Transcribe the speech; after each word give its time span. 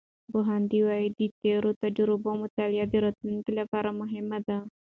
پوهاند 0.31 0.71
وایي، 0.85 1.07
د 1.19 1.19
تیرو 1.41 1.69
تجربو 1.83 2.29
مطالعه 2.43 2.85
د 2.89 2.95
راتلونکي 3.05 3.51
لپاره 3.59 3.89
مهمه 4.01 4.39
ده. 4.47 4.57